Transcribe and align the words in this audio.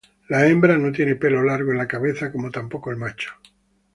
La 0.29 0.47
hembra 0.47 0.79
no 0.79 0.91
tiene 0.91 1.15
pelo 1.15 1.43
largo 1.43 1.71
en 1.71 1.77
la 1.77 1.87
cabeza, 1.87 2.31
como 2.31 2.49
tampoco 2.49 2.89
el 2.89 2.97
macho. 2.97 3.33